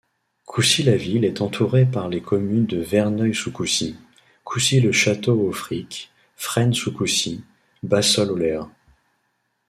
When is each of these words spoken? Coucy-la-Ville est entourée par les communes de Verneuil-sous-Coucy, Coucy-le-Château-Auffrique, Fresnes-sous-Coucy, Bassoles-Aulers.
Coucy-la-Ville 0.47 1.25
est 1.25 1.41
entourée 1.41 1.85
par 1.85 2.09
les 2.09 2.23
communes 2.23 2.65
de 2.65 2.79
Verneuil-sous-Coucy, 2.81 3.97
Coucy-le-Château-Auffrique, 4.43 6.09
Fresnes-sous-Coucy, 6.37 7.43
Bassoles-Aulers. 7.83 8.65